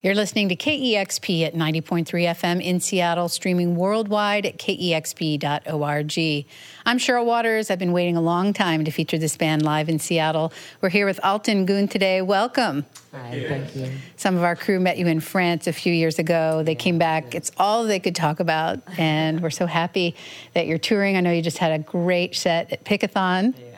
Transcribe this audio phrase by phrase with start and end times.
[0.00, 6.46] You're listening to KEXP at 90.3 FM in Seattle, streaming worldwide at kexp.org.
[6.86, 7.68] I'm Cheryl Waters.
[7.68, 10.52] I've been waiting a long time to feature this band live in Seattle.
[10.80, 12.22] We're here with Altin Gün today.
[12.22, 12.86] Welcome.
[13.10, 13.90] Hi, thank you.
[14.14, 16.62] Some of our crew met you in France a few years ago.
[16.62, 17.34] They came back.
[17.34, 20.14] It's all they could talk about, and we're so happy
[20.54, 21.16] that you're touring.
[21.16, 23.52] I know you just had a great set at Pickathon.
[23.58, 23.77] Yeah.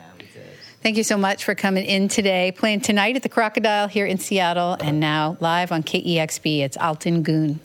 [0.82, 2.52] Thank you so much for coming in today.
[2.52, 6.60] Playing tonight at the Crocodile here in Seattle, and now live on KEXP.
[6.60, 7.60] It's Altin Gün.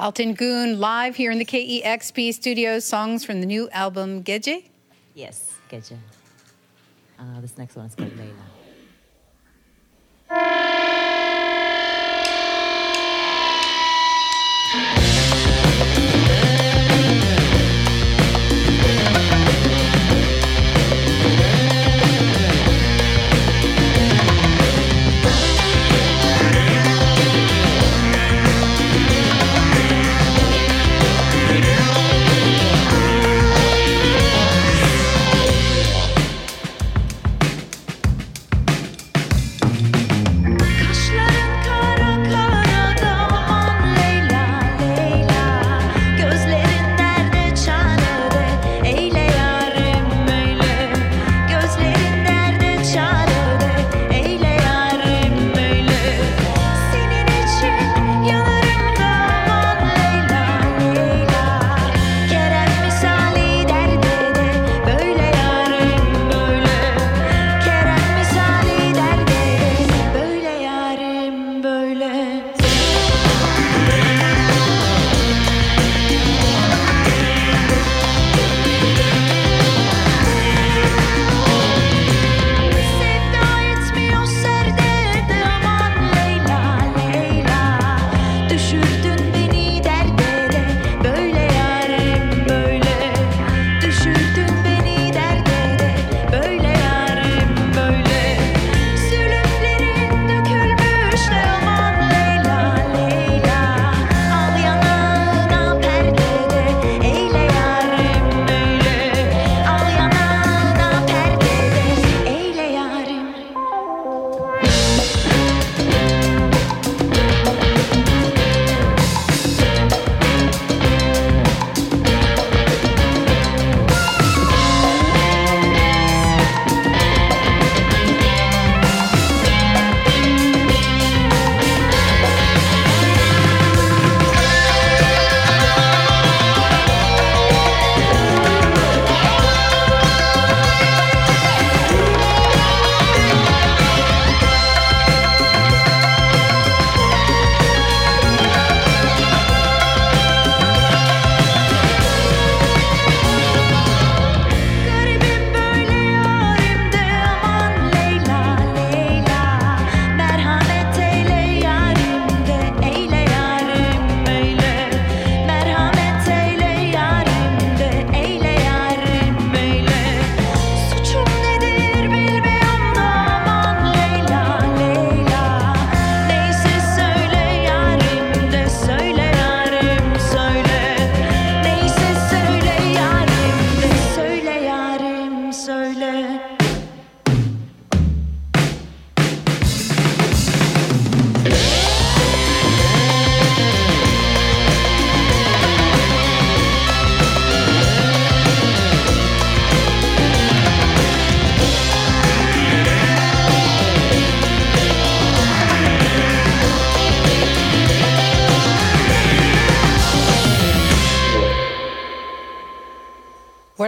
[0.00, 2.86] Altin Gün live here in the KEXP studios.
[2.86, 4.64] Songs from the new album Gece.
[5.14, 5.98] Yes, Gece.
[7.18, 8.32] Uh, this next one is called Leyla.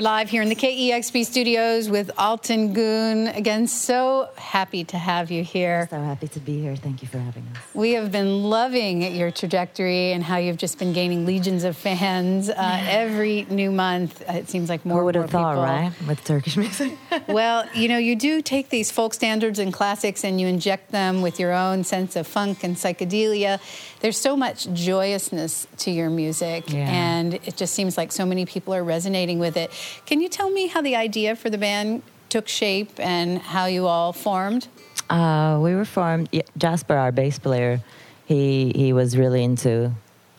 [0.02, 3.28] live here in the KEXP studios with Altin Gün.
[3.37, 5.87] Again, so happy to have you here.
[5.90, 6.75] So happy to be here.
[6.75, 7.58] Thank you for having us.
[7.72, 12.50] We have been loving your trajectory and how you've just been gaining legions of fans
[12.50, 12.54] uh,
[12.88, 14.20] every new month.
[14.28, 15.62] Uh, It seems like more Who would more have thought, people.
[15.62, 15.93] right?
[16.08, 16.98] With Turkish music.
[17.28, 21.22] well, you know, you do take these folk standards and classics and you inject them
[21.22, 23.60] with your own sense of funk and psychedelia.
[24.00, 26.88] There's so much joyousness to your music, Yeah.
[26.90, 29.70] and it just seems like so many people are resonating with it.
[30.06, 33.87] Can you tell me how the idea for the band took shape and how you
[33.87, 34.69] all formed?
[35.11, 36.29] Uh, we were formed.
[36.56, 37.83] Jasper, our bass player,
[38.25, 39.93] he he was really into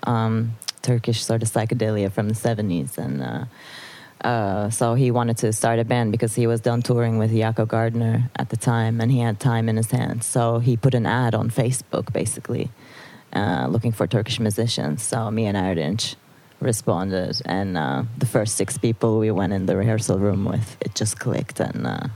[0.07, 3.45] um, Turkish sort of psychedelia from the seventies, and uh,
[4.27, 7.65] uh, so he wanted to start a band because he was done touring with Jacco
[7.65, 10.25] Gardner at the time, and he had time in his hands.
[10.25, 12.71] So he put an ad on Facebook, basically,
[13.33, 15.03] uh, looking for Turkish musicians.
[15.03, 16.15] So me and Erdinç
[16.63, 20.95] responded, and uh, the first six people we went in the rehearsal room with, it
[20.95, 21.85] just clicked, and.
[21.87, 22.07] Uh,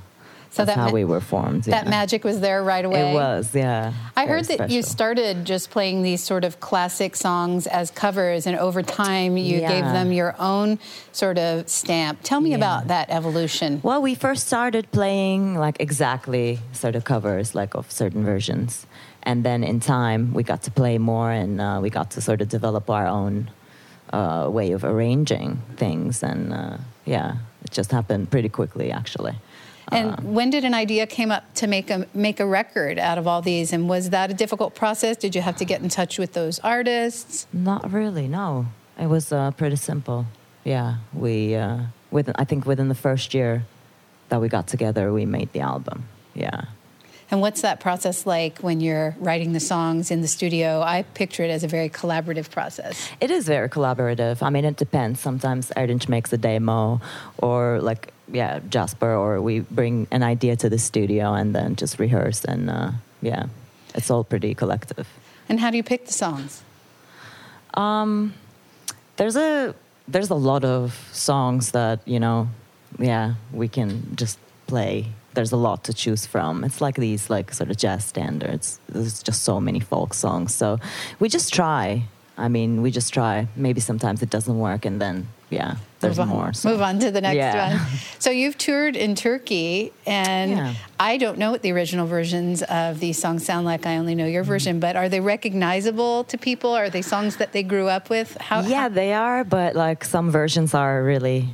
[0.49, 1.63] So that's that how ma- we were formed.
[1.65, 1.89] That yeah.
[1.99, 3.11] magic was there right away.
[3.11, 3.93] It was, yeah.
[4.15, 8.55] I heard that you started just playing these sort of classic songs as covers, and
[8.57, 10.79] over time you gave them your own
[11.11, 12.15] sort of stamp.
[12.23, 12.61] Tell me Yeah.
[12.63, 13.69] about that evolution.
[13.83, 18.87] Well, we first started playing like exactly sort of covers, like of certain versions,
[19.29, 22.41] and then in time we got to play more, and uh, we got to sort
[22.41, 23.51] of develop our own
[24.13, 29.35] uh, way of arranging things, and uh, yeah, it just happened pretty quickly, actually.
[29.91, 33.17] And Uh, when did an idea came up to make a make a record out
[33.17, 33.71] of all these?
[33.71, 35.17] And was that a difficult process?
[35.17, 37.47] Did you have to get in touch with those artists?
[37.53, 38.65] Not really, no.
[38.99, 40.25] It was uh, pretty simple.
[40.65, 41.77] Yeah, we uh,
[42.11, 43.63] within I think within the first year
[44.29, 46.03] that we got together, we made the album.
[46.33, 46.65] Yeah.
[47.29, 50.81] And what's that process like when you're writing the songs in the studio?
[50.81, 53.09] I picture it as a very collaborative process.
[53.19, 54.41] It is very collaborative.
[54.41, 55.19] I mean, it depends.
[55.19, 57.01] Sometimes Erdinç makes a demo,
[57.39, 61.99] or like, yeah, Jasper, or we bring an idea to the studio and then just
[61.99, 62.45] rehearse.
[62.45, 62.91] And uh,
[63.21, 63.47] yeah,
[63.93, 65.07] it's all pretty collective.
[65.49, 66.63] And how do you pick the songs?
[67.73, 68.33] Um,
[69.17, 69.75] there's a
[70.07, 72.47] there's a lot of songs that you know,
[72.99, 75.07] yeah, we can just play.
[75.37, 76.63] There's a lot to choose from.
[76.63, 78.79] It's like these like sort of jazz standards.
[78.89, 80.49] There's just so many folk songs.
[80.55, 80.79] So
[81.19, 82.05] we just try.
[82.39, 83.47] I mean, we just try.
[83.55, 86.53] Maybe sometimes it doesn't work, and then yeah, there's move more.
[86.53, 87.77] so- Move on to the next Yeah.
[87.77, 87.85] one.
[88.19, 90.73] So you've toured in Turkey, and Yeah.
[90.99, 93.85] I don't know what the original versions of these songs sound like.
[93.85, 94.33] I only know Mm-hmm.
[94.33, 96.71] your version, but are they recognizable to people?
[96.81, 98.29] Are they songs that they grew up with?
[98.41, 98.61] How?
[98.61, 101.49] yeah, they are, but like some versions are really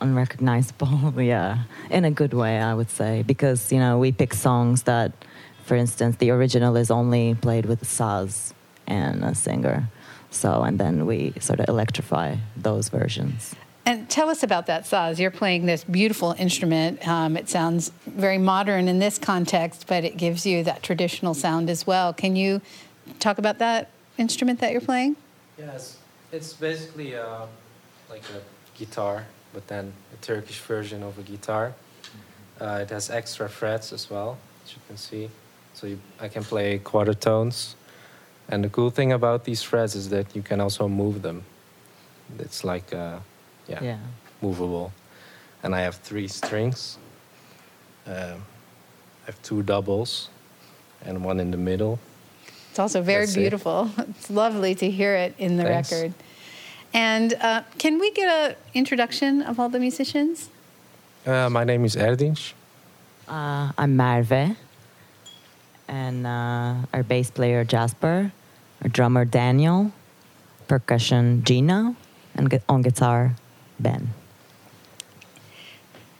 [0.00, 1.12] unrecognizable.
[1.22, 5.12] yeah, in a good way, I would say, because you know we pick songs that,
[5.64, 8.52] for instance, the original is only played with a saz
[8.86, 9.88] and a singer.
[10.30, 13.54] So, and then we sort of electrify those versions.
[13.86, 15.18] And tell us about that saz.
[15.18, 17.08] You're playing this beautiful instrument.
[17.08, 21.70] Um, it sounds very modern in this context, but it gives you that traditional sound
[21.70, 22.12] as well.
[22.12, 22.60] Can you
[23.18, 23.88] talk about that
[24.18, 25.16] instrument that you're playing?
[25.58, 25.96] Yes,
[26.32, 27.46] it's basically uh,
[28.10, 29.24] like a guitar,
[29.58, 31.74] but then a Turkish version of a guitar.
[32.60, 35.28] Uh, it has extra frets as well, as you can see.
[35.74, 37.74] So you, I can play quarter tones.
[38.48, 41.42] And the cool thing about these frets is that you can also move them.
[42.38, 43.18] It's like, uh,
[43.66, 43.98] yeah, Yeah.
[44.40, 44.92] movable.
[45.64, 46.98] And I have three strings.
[48.06, 48.38] Um
[49.22, 50.28] I have two doubles
[51.04, 51.98] and one in the middle.
[52.70, 53.40] It's also very That's it.
[53.40, 53.90] beautiful.
[54.18, 55.90] It's lovely to hear it in the Thanks.
[55.90, 56.12] record.
[56.92, 60.48] And uh, can we get an introduction of all the musicians?
[61.26, 62.52] Uh, my name is Erdinç.
[63.28, 64.56] Uh, I'm Merve,
[65.86, 68.32] and uh, our bass player Jasper,
[68.82, 69.92] our drummer Daniel,
[70.66, 71.94] percussion Gina,
[72.34, 73.34] and gu- on guitar
[73.78, 74.14] Ben.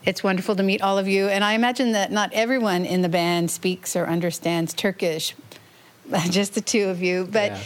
[0.05, 1.27] It's wonderful to meet all of you.
[1.27, 5.35] And I imagine that not everyone in the band speaks or understands Turkish,
[6.29, 7.27] just the two of you.
[7.31, 7.59] But, Yeah.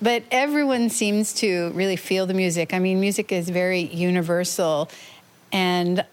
[0.00, 2.72] But everyone seems to really feel the music.
[2.72, 4.90] I mean, music is very universal.
[5.52, 6.04] And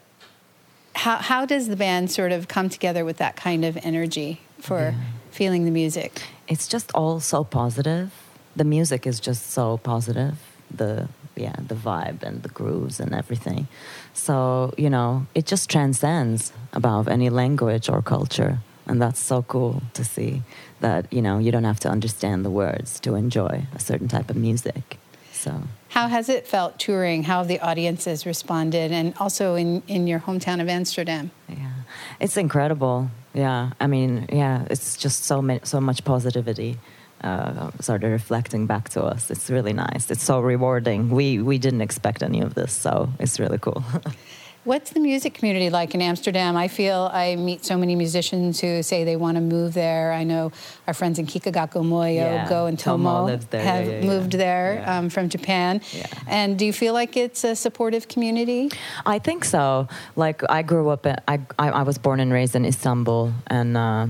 [0.95, 4.95] how, how does the band sort of come together with that kind of energy for
[5.31, 6.21] feeling the music?
[6.47, 8.11] It's just all so positive.
[8.55, 10.37] The music is just so positive.
[10.71, 13.67] The yeah, the vibe and the grooves and everything.
[14.13, 19.81] So you know, it just transcends above any language or culture, and that's so cool
[19.93, 20.41] to see.
[20.81, 24.29] That you know, you don't have to understand the words to enjoy a certain type
[24.29, 24.97] of music.
[25.31, 27.23] So How has it felt touring?
[27.23, 28.91] How have the audiences responded?
[28.91, 31.31] And also in, in your hometown of Amsterdam?
[31.47, 31.71] Yeah,
[32.19, 33.09] it's incredible.
[33.33, 36.79] Yeah, I mean, yeah, it's just so many, so much positivity,
[37.21, 39.29] uh, sort of reflecting back to us.
[39.29, 40.09] It's really nice.
[40.09, 41.09] It's so rewarding.
[41.09, 43.83] We we didn't expect any of this, so it's really cool.
[44.65, 46.57] What's the music community like in Amsterdam?
[46.57, 50.11] I feel I meet so many musicians who say they want to move there.
[50.11, 50.51] I know
[50.87, 53.63] our friends in Kikagaku Moyo, Yeah, Go and Tomo Tomo lives there.
[53.63, 55.81] have Yeah, yeah, moved there um, from Japan.
[56.27, 58.71] And do you feel like it's a supportive community?
[59.05, 59.87] I think so.
[60.15, 63.77] Like I grew up, in, I, I I was born and raised in Istanbul, and
[63.77, 64.07] uh,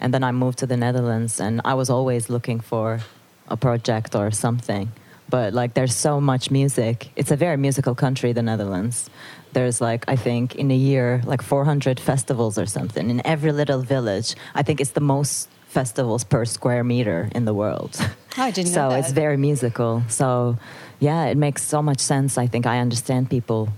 [0.00, 3.00] and then I moved to the Netherlands, and I was always looking for
[3.48, 4.88] a project or something.
[5.30, 7.10] But like, there's so much music.
[7.16, 9.10] It's a very musical country, the Netherlands.
[9.52, 13.80] There's like I think in a year like 400 festivals or something in every little
[13.80, 14.34] village.
[14.54, 17.98] I think it's the most festivals per square meter in the world.
[18.36, 19.00] I didn't so know that.
[19.00, 20.02] it's very musical.
[20.08, 20.58] So
[21.00, 22.38] yeah, it makes so much sense.
[22.38, 23.68] I think I understand people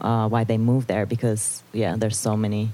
[0.00, 2.70] uh, why they move there because yeah, there's so many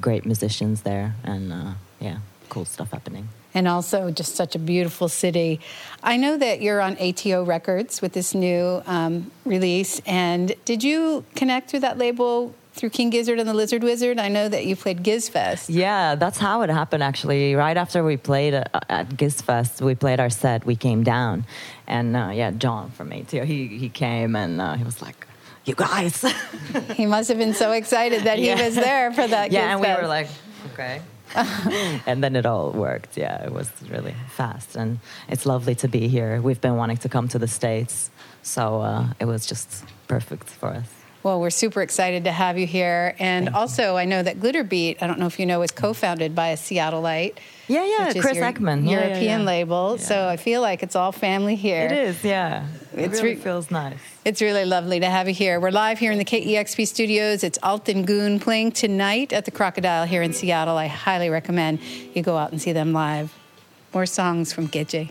[0.00, 3.28] great musicians there and uh, yeah, cool stuff happening.
[3.54, 5.60] And also just such a beautiful city.
[6.02, 10.00] I know that you're on ATO Records with this new um, release.
[10.06, 14.18] And did you connect through that label through King Gizzard and the Lizard Wizard?
[14.18, 15.66] I know that you played Gizfest.
[15.68, 17.54] Yeah, that's how it happened actually.
[17.54, 21.46] Right after we played uh, at Gizfest, we played our set, we came down.
[21.86, 25.26] And uh, yeah, John from ATO, he, he came and uh, he was like,
[25.64, 26.24] you guys.
[26.94, 28.56] He must have been so excited that Yeah.
[28.56, 29.52] he was there for that.
[29.52, 30.26] yeah, and we were like,
[30.72, 31.00] okay.
[32.06, 33.16] and then it all worked.
[33.16, 36.40] Yeah, it was really fast, and it's lovely to be here.
[36.40, 38.10] We've been wanting to come to the states,
[38.42, 40.88] so uh, it was just perfect for us.
[41.24, 43.16] Well, we're super excited to have you here.
[43.18, 46.34] And also, I know that Glitterbeat, I don't know if you know, is co founded
[46.34, 47.38] by a Seattleite.
[47.66, 49.46] Yeah, yeah, Chris your Eckman, Yeah, yeah, European yeah.
[49.46, 49.96] label.
[49.96, 51.86] So I feel like it's all family here.
[51.86, 52.66] It is, yeah.
[52.96, 53.98] It really re- feels nice.
[54.24, 55.58] It's really lovely to have you here.
[55.58, 57.42] We're live here in the KEXP studios.
[57.42, 60.76] It's Altin Gün playing tonight at the Crocodile here in Seattle.
[60.76, 61.80] I highly recommend
[62.14, 63.34] you go out and see them live.
[63.92, 65.10] More songs from Gece.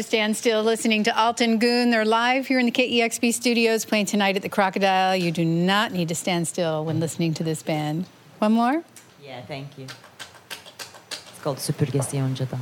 [0.00, 1.90] To stand still listening to Altin Gün.
[1.90, 5.14] They're live here in the KEXP studios playing tonight at the Crocodile.
[5.14, 8.06] You do not need to stand still when listening to this band.
[8.38, 8.82] One more?
[9.22, 9.84] Yeah, thank you.
[11.10, 12.60] It's called Süpürgesi Yonca'dan.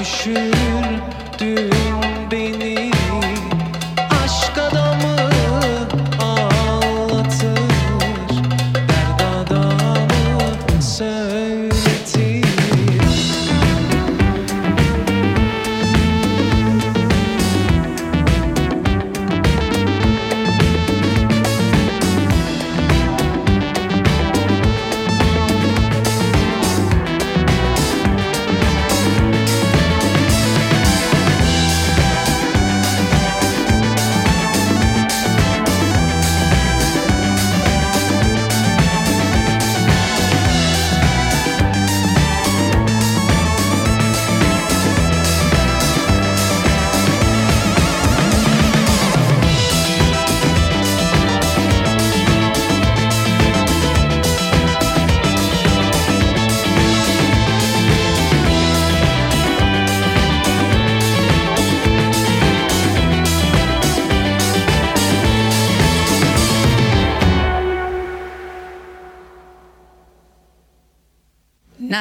[0.00, 1.70] Düşürdün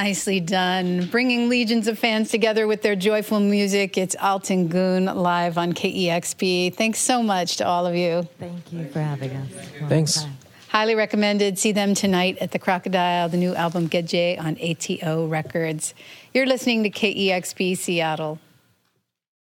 [0.03, 1.05] Nicely done.
[1.05, 3.97] Bringing legions of fans together with their joyful music.
[3.97, 6.75] It's Altin Gün live on KEXP.
[6.75, 8.27] Thanks so much to all of you.
[8.38, 9.47] Thank you for having us.
[9.88, 10.23] Thanks.
[10.23, 10.31] Bye.
[10.67, 11.58] Highly recommended.
[11.58, 15.93] See them tonight at the Crocodile, the new album Gece on ATO Records.
[16.34, 18.41] You're listening to KEXP Seattle.